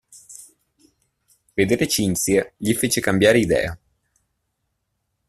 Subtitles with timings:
[1.53, 3.77] Vedere Cinzia gli fece cambiare idea.